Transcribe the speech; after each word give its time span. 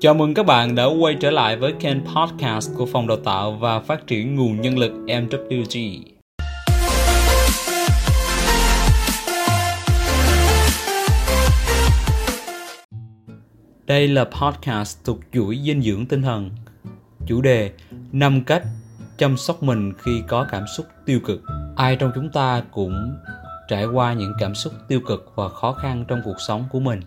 Chào 0.00 0.14
mừng 0.14 0.34
các 0.34 0.46
bạn 0.46 0.74
đã 0.74 0.84
quay 0.84 1.16
trở 1.20 1.30
lại 1.30 1.56
với 1.56 1.72
kênh 1.80 1.96
podcast 2.00 2.70
của 2.76 2.86
Phòng 2.86 3.06
Đào 3.06 3.16
tạo 3.16 3.52
và 3.52 3.80
Phát 3.80 4.06
triển 4.06 4.34
Nguồn 4.34 4.60
Nhân 4.60 4.78
lực 4.78 4.92
MWG. 5.06 6.02
Đây 13.86 14.08
là 14.08 14.24
podcast 14.24 15.04
thuộc 15.04 15.18
chuỗi 15.32 15.58
dinh 15.64 15.82
dưỡng 15.82 16.06
tinh 16.06 16.22
thần. 16.22 16.50
Chủ 17.26 17.40
đề 17.40 17.72
5 18.12 18.44
cách 18.44 18.62
chăm 19.18 19.36
sóc 19.36 19.62
mình 19.62 19.92
khi 19.98 20.22
có 20.28 20.46
cảm 20.50 20.64
xúc 20.76 20.86
tiêu 21.06 21.20
cực. 21.24 21.42
Ai 21.76 21.96
trong 21.96 22.12
chúng 22.14 22.30
ta 22.30 22.62
cũng 22.70 23.16
trải 23.68 23.86
qua 23.86 24.12
những 24.12 24.32
cảm 24.40 24.54
xúc 24.54 24.72
tiêu 24.88 25.00
cực 25.06 25.32
và 25.34 25.48
khó 25.48 25.72
khăn 25.72 26.04
trong 26.08 26.20
cuộc 26.24 26.36
sống 26.48 26.64
của 26.70 26.80
mình 26.80 27.00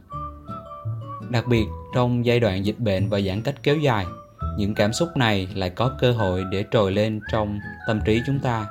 đặc 1.30 1.48
biệt, 1.48 1.66
trong 1.94 2.26
giai 2.26 2.40
đoạn 2.40 2.66
dịch 2.66 2.80
bệnh 2.80 3.10
và 3.10 3.20
giãn 3.20 3.42
cách 3.42 3.56
kéo 3.64 3.78
dài, 3.78 4.06
những 4.58 4.76
cảm 4.76 4.94
xúc 4.94 5.10
này 5.18 5.48
lại 5.56 5.70
có 5.70 5.92
cơ 6.00 6.12
hội 6.12 6.44
để 6.52 6.66
trồi 6.72 6.92
lên 6.92 7.20
trong 7.32 7.60
tâm 7.88 8.00
trí 8.06 8.22
chúng 8.26 8.40
ta. 8.40 8.66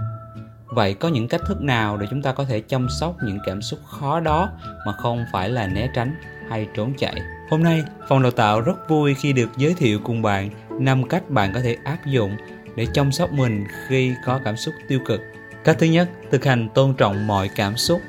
Vậy 0.66 0.94
có 0.94 1.08
những 1.08 1.28
cách 1.28 1.40
thức 1.46 1.60
nào 1.62 1.96
để 1.96 2.06
chúng 2.10 2.22
ta 2.22 2.32
có 2.32 2.44
thể 2.44 2.60
chăm 2.60 2.88
sóc 3.00 3.16
những 3.22 3.38
cảm 3.46 3.62
xúc 3.62 3.78
khó 3.86 4.20
đó 4.20 4.50
mà 4.86 4.92
không 4.92 5.24
phải 5.32 5.48
là 5.48 5.66
né 5.66 5.90
tránh 5.94 6.14
hay 6.48 6.68
trốn 6.74 6.92
chạy? 6.98 7.14
Hôm 7.50 7.62
nay, 7.62 7.82
phòng 8.08 8.22
đào 8.22 8.30
tạo 8.30 8.60
rất 8.60 8.88
vui 8.88 9.14
khi 9.14 9.32
được 9.32 9.48
giới 9.56 9.74
thiệu 9.74 10.00
cùng 10.04 10.22
bạn 10.22 10.50
năm 10.78 11.08
cách 11.08 11.30
bạn 11.30 11.52
có 11.54 11.60
thể 11.60 11.76
áp 11.84 11.98
dụng 12.06 12.36
để 12.76 12.86
chăm 12.94 13.12
sóc 13.12 13.32
mình 13.32 13.64
khi 13.88 14.14
có 14.24 14.40
cảm 14.44 14.56
xúc 14.56 14.74
tiêu 14.88 15.00
cực. 15.06 15.20
Cách 15.64 15.76
thứ 15.78 15.86
nhất, 15.86 16.08
thực 16.30 16.44
hành 16.44 16.68
tôn 16.74 16.94
trọng 16.94 17.26
mọi 17.26 17.50
cảm 17.56 17.76
xúc. 17.76 18.00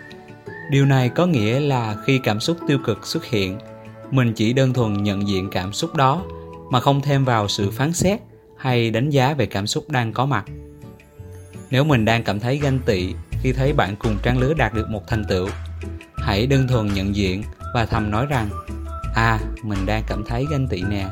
Điều 0.72 0.86
này 0.86 1.10
có 1.10 1.26
nghĩa 1.26 1.60
là 1.60 1.96
khi 2.06 2.20
cảm 2.24 2.40
xúc 2.40 2.58
tiêu 2.68 2.78
cực 2.86 3.08
xuất 3.08 3.26
hiện 3.26 3.60
mình 4.12 4.34
chỉ 4.34 4.54
đơn 4.54 4.74
thuần 4.74 5.04
nhận 5.04 5.28
diện 5.28 5.50
cảm 5.52 5.74
xúc 5.74 5.96
đó, 5.96 6.26
mà 6.72 6.80
không 6.80 7.02
thêm 7.02 7.26
vào 7.26 7.48
sự 7.48 7.72
phán 7.72 7.94
xét 7.94 8.20
hay 8.58 8.92
đánh 8.92 9.10
giá 9.10 9.34
về 9.34 9.46
cảm 9.46 9.68
xúc 9.68 9.90
đang 9.90 10.14
có 10.14 10.26
mặt. 10.26 10.46
Nếu 11.72 11.84
mình 11.84 12.06
đang 12.06 12.24
cảm 12.24 12.40
thấy 12.40 12.58
ganh 12.58 12.80
tị 12.80 13.14
khi 13.42 13.54
thấy 13.54 13.74
bạn 13.74 13.96
cùng 14.00 14.18
trang 14.24 14.40
lứa 14.40 14.54
đạt 14.54 14.74
được 14.74 14.90
một 14.90 15.08
thành 15.08 15.26
tựu, 15.26 15.50
hãy 16.18 16.48
đơn 16.48 16.68
thuần 16.68 16.94
nhận 16.94 17.16
diện 17.16 17.44
và 17.74 17.86
thầm 17.86 18.12
nói 18.12 18.26
rằng 18.26 18.50
à 19.16 19.40
mình 19.64 19.86
đang 19.86 20.04
cảm 20.08 20.24
thấy 20.28 20.46
ganh 20.52 20.68
tị 20.68 20.82
nè, 20.82 21.08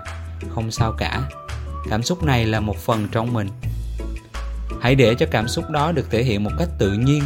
không 0.49 0.71
sao 0.71 0.93
cả. 0.97 1.21
Cảm 1.89 2.03
xúc 2.03 2.23
này 2.23 2.45
là 2.45 2.59
một 2.59 2.77
phần 2.77 3.07
trong 3.11 3.33
mình. 3.33 3.47
Hãy 4.81 4.95
để 4.95 5.15
cho 5.15 5.25
cảm 5.31 5.47
xúc 5.47 5.69
đó 5.69 5.91
được 5.91 6.11
thể 6.11 6.23
hiện 6.23 6.43
một 6.43 6.51
cách 6.59 6.69
tự 6.79 6.93
nhiên, 6.93 7.23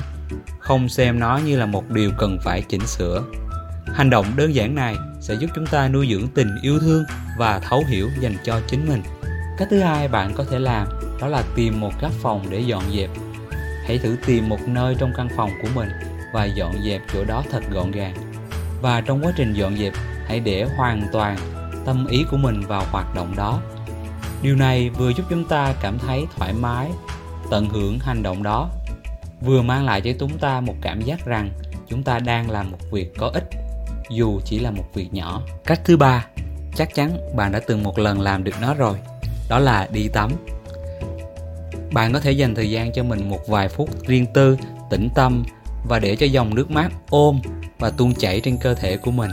không 0.60 0.90
xem 0.90 1.20
nó 1.20 1.38
như 1.46 1.58
là 1.58 1.66
một 1.66 1.90
điều 1.90 2.12
cần 2.18 2.38
phải 2.44 2.62
chỉnh 2.62 2.88
sửa 2.88 3.24
hành 3.86 4.10
động 4.10 4.26
đơn 4.36 4.56
giản 4.56 4.76
này 4.76 4.96
sẽ 5.20 5.34
giúp 5.34 5.50
chúng 5.56 5.66
ta 5.66 5.88
nuôi 5.88 6.08
dưỡng 6.12 6.28
tình 6.28 6.56
yêu 6.62 6.80
thương 6.80 7.04
và 7.38 7.60
thấu 7.60 7.84
hiểu 7.88 8.10
dành 8.20 8.36
cho 8.44 8.62
chính 8.68 8.90
mình. 8.90 9.02
Cách 9.58 9.68
thứ 9.72 9.80
hai 9.80 10.08
bạn 10.08 10.34
có 10.36 10.44
thể 10.44 10.60
làm 10.60 10.88
đó 11.22 11.28
là 11.28 11.44
tìm 11.56 11.80
một 11.80 11.92
góc 12.02 12.12
phòng 12.22 12.46
để 12.50 12.60
dọn 12.60 12.84
dẹp. 12.96 13.10
Hãy 13.88 13.98
thử 13.98 14.18
tìm 14.26 14.50
một 14.50 14.60
nơi 14.68 14.96
trong 15.00 15.14
căn 15.18 15.28
phòng 15.38 15.50
của 15.62 15.68
mình 15.76 15.90
và 16.34 16.46
dọn 16.46 16.74
dẹp 16.84 17.02
chỗ 17.14 17.24
đó 17.24 17.44
thật 17.52 17.64
gọn 17.72 17.92
gàng. 17.92 18.16
Và 18.82 19.02
trong 19.02 19.26
quá 19.26 19.32
trình 19.38 19.54
dọn 19.54 19.78
dẹp, 19.78 19.94
hãy 20.28 20.40
để 20.40 20.64
hoàn 20.64 21.04
toàn 21.12 21.38
tâm 21.86 22.08
ý 22.08 22.26
của 22.32 22.38
mình 22.38 22.62
vào 22.62 22.84
hoạt 22.92 23.16
động 23.16 23.34
đó. 23.36 23.62
Điều 24.42 24.56
này 24.56 24.90
vừa 24.90 25.10
giúp 25.10 25.24
chúng 25.30 25.46
ta 25.46 25.74
cảm 25.82 26.00
thấy 26.00 26.26
thoải 26.38 26.54
mái, 26.54 26.92
tận 27.52 27.70
hưởng 27.70 28.00
hành 28.00 28.24
động 28.24 28.44
đó, 28.44 28.70
vừa 29.42 29.62
mang 29.62 29.86
lại 29.86 30.02
cho 30.02 30.12
chúng 30.20 30.38
ta 30.38 30.62
một 30.62 30.76
cảm 30.82 31.02
giác 31.02 31.26
rằng 31.26 31.50
chúng 31.88 32.04
ta 32.04 32.20
đang 32.20 32.52
làm 32.52 32.72
một 32.72 32.78
việc 32.92 33.14
có 33.18 33.32
ích 33.34 33.61
dù 34.16 34.40
chỉ 34.46 34.60
là 34.60 34.72
một 34.72 34.84
việc 34.94 35.14
nhỏ. 35.14 35.42
Cách 35.66 35.82
thứ 35.86 35.98
ba, 35.98 36.26
chắc 36.76 36.96
chắn 36.96 37.36
bạn 37.36 37.52
đã 37.52 37.60
từng 37.68 37.84
một 37.84 38.00
lần 38.00 38.22
làm 38.22 38.44
được 38.44 38.56
nó 38.62 38.74
rồi, 38.74 38.98
đó 39.50 39.60
là 39.60 39.88
đi 39.92 40.08
tắm. 40.08 40.32
Bạn 41.94 42.14
có 42.14 42.20
thể 42.20 42.32
dành 42.32 42.56
thời 42.56 42.70
gian 42.70 42.94
cho 42.94 43.04
mình 43.04 43.30
một 43.30 43.48
vài 43.48 43.70
phút 43.70 43.90
riêng 44.08 44.26
tư, 44.34 44.58
tĩnh 44.90 45.10
tâm 45.16 45.44
và 45.88 46.00
để 46.00 46.16
cho 46.16 46.26
dòng 46.26 46.56
nước 46.56 46.72
mát 46.72 46.90
ôm 47.10 47.40
và 47.80 47.90
tuôn 47.90 48.14
chảy 48.14 48.42
trên 48.42 48.58
cơ 48.58 48.74
thể 48.74 48.98
của 48.98 49.12
mình. 49.12 49.32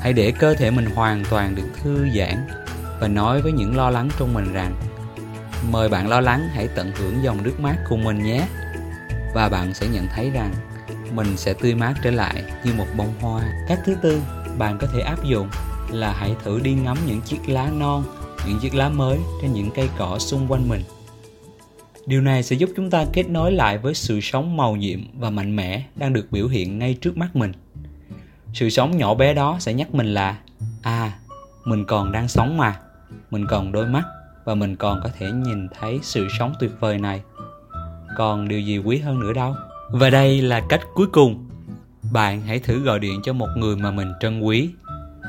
Hãy 0.00 0.12
để 0.12 0.32
cơ 0.38 0.54
thể 0.54 0.70
mình 0.70 0.86
hoàn 0.86 1.24
toàn 1.30 1.54
được 1.54 1.68
thư 1.82 2.08
giãn 2.16 2.46
và 3.00 3.08
nói 3.08 3.42
với 3.42 3.52
những 3.52 3.76
lo 3.76 3.90
lắng 3.90 4.08
trong 4.18 4.34
mình 4.34 4.52
rằng, 4.52 4.74
mời 5.70 5.88
bạn 5.88 6.08
lo 6.08 6.20
lắng 6.20 6.48
hãy 6.52 6.68
tận 6.74 6.92
hưởng 6.98 7.22
dòng 7.22 7.42
nước 7.42 7.60
mát 7.60 7.76
cùng 7.88 8.04
mình 8.04 8.22
nhé. 8.22 8.46
Và 9.34 9.48
bạn 9.48 9.74
sẽ 9.74 9.86
nhận 9.86 10.06
thấy 10.14 10.30
rằng 10.30 10.54
mình 11.12 11.36
sẽ 11.36 11.54
tươi 11.54 11.74
mát 11.74 11.94
trở 12.04 12.10
lại 12.10 12.44
như 12.64 12.72
một 12.74 12.86
bông 12.96 13.14
hoa. 13.20 13.42
Cách 13.68 13.80
thứ 13.84 13.94
tư 14.02 14.20
bạn 14.58 14.78
có 14.80 14.86
thể 14.86 15.00
áp 15.00 15.24
dụng 15.24 15.48
là 15.90 16.12
hãy 16.12 16.34
thử 16.44 16.60
đi 16.60 16.72
ngắm 16.72 16.96
những 17.06 17.20
chiếc 17.20 17.48
lá 17.48 17.70
non, 17.78 18.04
những 18.46 18.58
chiếc 18.58 18.74
lá 18.74 18.88
mới 18.88 19.18
trên 19.42 19.52
những 19.52 19.70
cây 19.74 19.88
cỏ 19.98 20.18
xung 20.18 20.46
quanh 20.48 20.68
mình. 20.68 20.82
Điều 22.06 22.20
này 22.20 22.42
sẽ 22.42 22.56
giúp 22.56 22.70
chúng 22.76 22.90
ta 22.90 23.04
kết 23.12 23.28
nối 23.28 23.52
lại 23.52 23.78
với 23.78 23.94
sự 23.94 24.20
sống 24.20 24.56
màu 24.56 24.76
nhiệm 24.76 25.00
và 25.20 25.30
mạnh 25.30 25.56
mẽ 25.56 25.82
đang 25.96 26.12
được 26.12 26.26
biểu 26.30 26.48
hiện 26.48 26.78
ngay 26.78 26.94
trước 27.00 27.16
mắt 27.16 27.36
mình. 27.36 27.52
Sự 28.54 28.70
sống 28.70 28.96
nhỏ 28.96 29.14
bé 29.14 29.34
đó 29.34 29.56
sẽ 29.60 29.74
nhắc 29.74 29.94
mình 29.94 30.14
là 30.14 30.38
À, 30.82 31.18
mình 31.64 31.84
còn 31.84 32.12
đang 32.12 32.28
sống 32.28 32.56
mà, 32.56 32.80
mình 33.30 33.46
còn 33.46 33.72
đôi 33.72 33.86
mắt 33.86 34.02
và 34.44 34.54
mình 34.54 34.76
còn 34.76 35.00
có 35.04 35.10
thể 35.18 35.30
nhìn 35.30 35.68
thấy 35.68 35.98
sự 36.02 36.28
sống 36.38 36.52
tuyệt 36.60 36.70
vời 36.80 36.98
này. 36.98 37.22
Còn 38.16 38.48
điều 38.48 38.60
gì 38.60 38.78
quý 38.78 38.98
hơn 38.98 39.20
nữa 39.20 39.32
đâu? 39.32 39.54
Và 39.90 40.10
đây 40.10 40.42
là 40.42 40.60
cách 40.68 40.80
cuối 40.94 41.06
cùng. 41.06 41.48
Bạn 42.12 42.42
hãy 42.42 42.58
thử 42.58 42.80
gọi 42.82 42.98
điện 42.98 43.20
cho 43.22 43.32
một 43.32 43.48
người 43.56 43.76
mà 43.76 43.90
mình 43.90 44.12
trân 44.20 44.40
quý. 44.40 44.70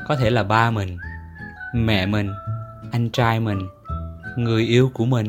Có 0.08 0.16
thể 0.16 0.30
là 0.30 0.42
ba 0.42 0.70
mình, 0.70 0.96
mẹ 1.74 2.06
mình, 2.06 2.30
anh 2.92 3.10
trai 3.10 3.40
mình, 3.40 3.68
người 4.36 4.64
yêu 4.64 4.90
của 4.94 5.04
mình 5.04 5.26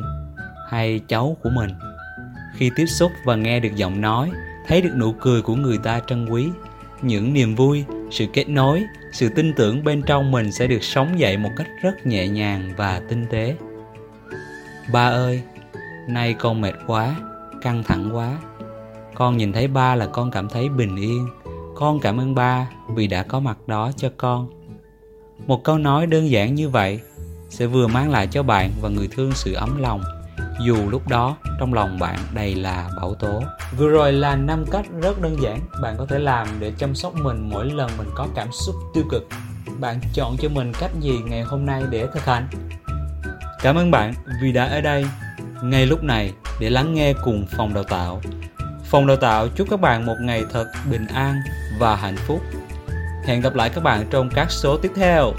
hay 0.69 0.99
cháu 1.07 1.37
của 1.43 1.49
mình. 1.49 1.69
Khi 2.55 2.71
tiếp 2.75 2.85
xúc 2.85 3.11
và 3.25 3.35
nghe 3.35 3.59
được 3.59 3.75
giọng 3.75 4.01
nói, 4.01 4.31
thấy 4.67 4.81
được 4.81 4.93
nụ 4.95 5.13
cười 5.13 5.41
của 5.41 5.55
người 5.55 5.77
ta 5.77 5.99
trân 6.07 6.25
quý, 6.25 6.49
những 7.01 7.33
niềm 7.33 7.55
vui, 7.55 7.85
sự 8.11 8.25
kết 8.33 8.49
nối, 8.49 8.83
sự 9.13 9.29
tin 9.29 9.53
tưởng 9.53 9.83
bên 9.83 10.01
trong 10.01 10.31
mình 10.31 10.51
sẽ 10.51 10.67
được 10.67 10.83
sống 10.83 11.19
dậy 11.19 11.37
một 11.37 11.49
cách 11.57 11.67
rất 11.81 12.05
nhẹ 12.05 12.27
nhàng 12.27 12.73
và 12.77 13.01
tinh 13.09 13.25
tế. 13.29 13.55
Ba 14.93 15.09
ơi, 15.09 15.43
nay 16.07 16.33
con 16.33 16.61
mệt 16.61 16.73
quá, 16.87 17.15
căng 17.61 17.83
thẳng 17.83 18.15
quá, 18.15 18.37
con 19.15 19.37
nhìn 19.37 19.53
thấy 19.53 19.67
ba 19.67 19.95
là 19.95 20.05
con 20.05 20.31
cảm 20.31 20.49
thấy 20.49 20.69
bình 20.69 20.95
yên. 20.95 21.27
Con 21.75 21.99
cảm 21.99 22.19
ơn 22.19 22.35
ba 22.35 22.67
vì 22.95 23.07
đã 23.07 23.23
có 23.23 23.39
mặt 23.39 23.57
đó 23.67 23.91
cho 23.97 24.09
con. 24.17 24.49
Một 25.47 25.63
câu 25.63 25.77
nói 25.77 26.07
đơn 26.07 26.29
giản 26.29 26.55
như 26.55 26.69
vậy 26.69 26.99
sẽ 27.49 27.65
vừa 27.65 27.87
mang 27.87 28.11
lại 28.11 28.27
cho 28.27 28.43
bạn 28.43 28.71
và 28.81 28.89
người 28.89 29.07
thương 29.11 29.31
sự 29.31 29.53
ấm 29.53 29.81
lòng. 29.81 30.03
Dù 30.65 30.89
lúc 30.89 31.07
đó 31.07 31.37
trong 31.59 31.73
lòng 31.73 31.99
bạn 31.99 32.19
đầy 32.33 32.55
là 32.55 32.89
bão 32.97 33.15
tố. 33.15 33.43
Vừa 33.77 33.89
rồi 33.89 34.13
là 34.13 34.35
năm 34.35 34.65
cách 34.71 34.85
rất 35.01 35.21
đơn 35.21 35.41
giản. 35.41 35.59
Bạn 35.81 35.95
có 35.97 36.05
thể 36.05 36.19
làm 36.19 36.47
để 36.59 36.71
chăm 36.77 36.95
sóc 36.95 37.15
mình 37.15 37.49
mỗi 37.49 37.65
lần 37.65 37.89
mình 37.97 38.07
có 38.15 38.27
cảm 38.35 38.47
xúc 38.51 38.75
tiêu 38.93 39.03
cực. 39.09 39.27
Bạn 39.79 39.99
chọn 40.13 40.35
cho 40.41 40.49
mình 40.49 40.71
cách 40.79 40.91
gì 40.99 41.19
ngày 41.25 41.41
hôm 41.41 41.65
nay 41.65 41.83
để 41.89 42.07
thực 42.13 42.25
hành? 42.25 42.47
Cảm 43.61 43.75
ơn 43.75 43.91
bạn 43.91 44.13
vì 44.41 44.51
đã 44.51 44.65
ở 44.65 44.81
đây 44.81 45.05
ngay 45.63 45.85
lúc 45.85 46.03
này 46.03 46.33
để 46.59 46.69
lắng 46.69 46.93
nghe 46.93 47.13
cùng 47.23 47.45
phòng 47.57 47.73
đào 47.73 47.83
tạo. 47.83 48.21
Phòng 48.91 49.07
đào 49.07 49.17
tạo 49.17 49.47
chúc 49.55 49.67
các 49.69 49.79
bạn 49.79 50.05
một 50.05 50.15
ngày 50.21 50.43
thật 50.53 50.71
bình 50.91 51.05
an 51.13 51.35
và 51.79 51.95
hạnh 51.95 52.15
phúc. 52.27 52.41
Hẹn 53.25 53.41
gặp 53.41 53.55
lại 53.55 53.69
các 53.69 53.83
bạn 53.83 54.05
trong 54.09 54.29
các 54.35 54.51
số 54.51 54.77
tiếp 54.77 54.91
theo. 54.95 55.33